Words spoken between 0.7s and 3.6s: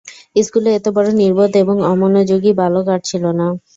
এতবড়ো নির্বোধ এবং অমনোযোগী বালক আর ছিল না।